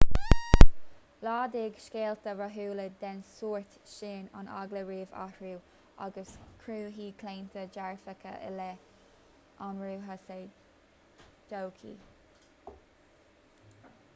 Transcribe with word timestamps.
laghdaigh 1.25 1.75
scéalta 1.81 2.31
rathúla 2.39 2.85
den 3.03 3.19
sórt 3.33 3.75
sin 3.97 4.23
an 4.39 4.49
eagla 4.61 4.81
roimh 4.87 5.13
athrú 5.25 5.51
agus 6.07 6.31
cruthaíodh 6.63 7.19
claontaí 7.21 7.67
dearfacha 7.77 8.33
i 8.49 8.51
leith 8.57 8.89
athruithe 9.69 10.19
sa 10.25 10.41
todhchaí 11.53 11.95